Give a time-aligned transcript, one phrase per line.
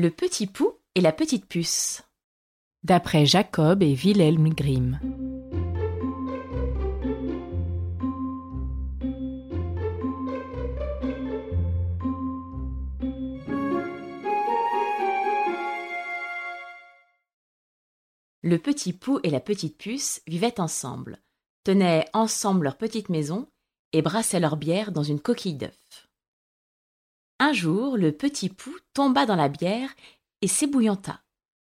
[0.00, 2.04] Le petit pou et la petite puce.
[2.84, 5.00] D'après Jacob et Wilhelm Grimm.
[18.42, 21.18] Le petit pou et la petite puce vivaient ensemble,
[21.64, 23.48] tenaient ensemble leur petite maison
[23.92, 26.07] et brassaient leur bière dans une coquille d'œuf.
[27.38, 29.94] Un jour, le petit pou tomba dans la bière
[30.42, 31.22] et s'ébouillanta.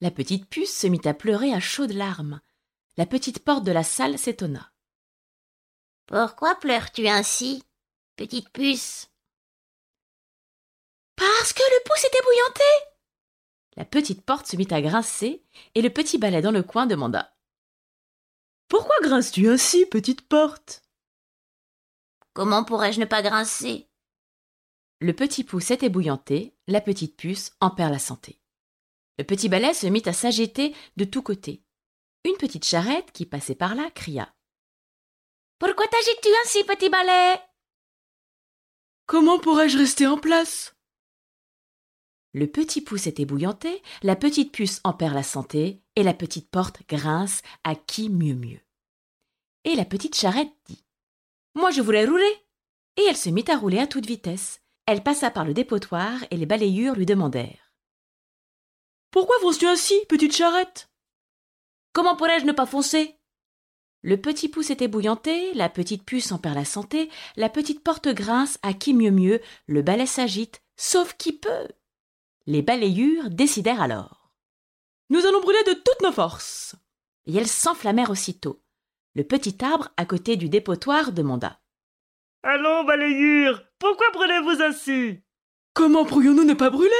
[0.00, 2.40] La petite puce se mit à pleurer à chaudes larmes.
[2.96, 4.72] La petite porte de la salle s'étonna.
[6.06, 7.62] Pourquoi pleures-tu ainsi,
[8.16, 9.10] petite puce?
[11.16, 12.92] Parce que le pou s'est ébouillanté.
[13.76, 15.44] La petite porte se mit à grincer
[15.74, 17.34] et le petit balai dans le coin demanda.
[18.68, 20.82] Pourquoi grinces-tu ainsi, petite porte?
[22.32, 23.88] Comment pourrais-je ne pas grincer?
[25.02, 28.38] Le petit pou s'est ébouillanté, la petite puce en perd la santé.
[29.18, 31.64] Le petit balai se mit à s'agiter de tous côtés.
[32.24, 34.32] Une petite charrette qui passait par là cria.
[35.58, 37.34] Pourquoi t'agites-tu ainsi, petit balai?
[39.06, 40.76] Comment pourrais-je rester en place?
[42.32, 46.48] Le petit pou s'est ébouillanté, la petite puce en perd la santé, et la petite
[46.48, 48.60] porte grince à qui mieux mieux.
[49.64, 50.84] Et la petite charrette dit.
[51.56, 52.46] Moi je voulais rouler.
[52.98, 54.61] Et elle se mit à rouler à toute vitesse.
[54.86, 57.72] Elle passa par le dépotoir et les balayures lui demandèrent.
[59.10, 60.90] Pourquoi fonces-tu ainsi, petite charrette?
[61.92, 63.18] Comment pourrais-je ne pas foncer?
[64.00, 68.08] Le petit pouce est ébouillanté, la petite puce en perd la santé, la petite porte
[68.08, 71.68] grince à qui mieux mieux, le balai s'agite, sauf qui peut.
[72.46, 74.34] Les balayures décidèrent alors.
[75.10, 76.74] Nous allons brûler de toutes nos forces.
[77.26, 78.60] Et elles s'enflammèrent aussitôt.
[79.14, 81.60] Le petit arbre à côté du dépotoir demanda.
[82.44, 85.20] Allons, balayure, pourquoi brûlez-vous ainsi?
[85.74, 86.90] Comment pourrions-nous ne pas brûler?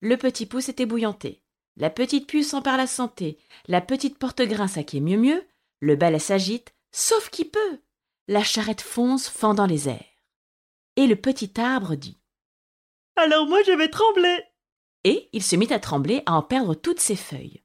[0.00, 1.42] Le petit pouce est ébouillanté.
[1.76, 3.38] La petite puce en perd la santé.
[3.66, 5.46] La petite porte grince à qui est mieux mieux.
[5.80, 7.80] Le balai s'agite, sauf qui peut.
[8.26, 10.04] La charrette fonce, fendant les airs.
[10.96, 12.18] Et le petit arbre dit.
[13.16, 14.44] Alors moi je vais trembler.
[15.04, 17.62] Et il se mit à trembler, à en perdre toutes ses feuilles.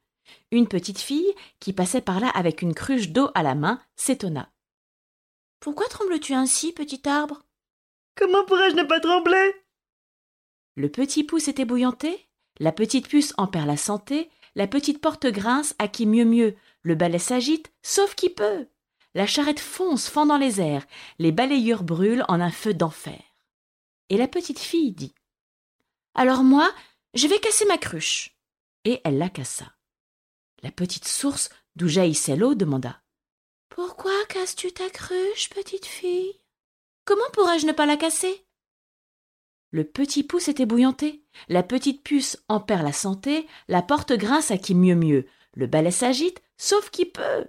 [0.52, 4.52] Une petite fille, qui passait par là avec une cruche d'eau à la main, s'étonna.
[5.59, 7.44] Pourquoi trembles-tu ainsi, petit arbre?
[8.16, 9.53] Comment pourrais-je ne pas trembler?
[10.75, 15.28] Le petit pouce est ébouillanté, la petite puce en perd la santé, la petite porte
[15.28, 18.68] grince à qui mieux mieux, le balai s'agite, sauf qui peut.
[19.14, 20.86] La charrette fonce, fendant les airs,
[21.18, 23.22] les balayures brûlent en un feu d'enfer.
[24.09, 25.14] Et la petite fille dit.
[26.14, 26.72] Alors moi,
[27.14, 28.38] je vais casser ma cruche.
[28.86, 29.74] Et elle la cassa.
[30.64, 33.02] La petite source d'où jaillissait l'eau demanda.
[33.69, 36.40] Pourquoi casses-tu ta cruche, petite fille?
[37.06, 38.46] Comment pourrais-je ne pas la casser?
[39.72, 44.52] Le petit pouce est ébouillanté, la petite puce en perd la santé, la porte grince
[44.52, 47.46] à qui mieux mieux, le balai s'agite, sauf qui peut.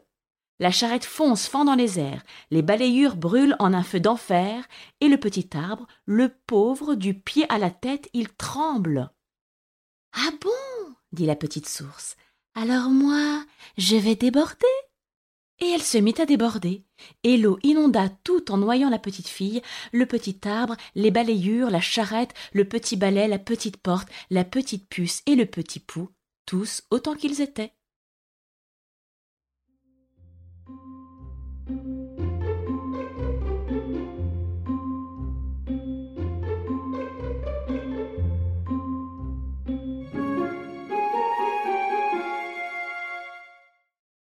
[0.58, 4.68] La charrette fonce, fend dans les airs, les balayures brûlent en un feu d'enfer,
[5.00, 9.10] et le petit arbre, le pauvre, du pied à la tête, il tremble.
[10.12, 10.50] Ah bon
[11.12, 12.16] dit la petite source.
[12.54, 13.44] Alors moi,
[13.78, 14.66] je vais déborder.
[15.62, 16.84] Et elle se mit à déborder,
[17.22, 19.60] et l'eau inonda tout en noyant la petite fille,
[19.92, 24.88] le petit arbre, les balayures, la charrette, le petit balai, la petite porte, la petite
[24.88, 26.08] puce et le petit pou,
[26.46, 27.74] tous autant qu'ils étaient.